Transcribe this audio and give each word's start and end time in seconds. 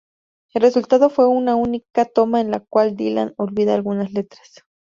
El 0.55 0.63
resultado 0.63 1.11
fue 1.11 1.27
una 1.27 1.55
única 1.55 2.05
toma 2.05 2.41
en 2.41 2.49
la 2.49 2.61
cual 2.61 2.95
Dylan 2.95 3.35
olvida 3.37 3.75
algunas 3.75 4.11
letras. 4.11 4.63